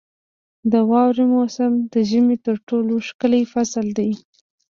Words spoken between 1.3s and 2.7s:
موسم د ژمي تر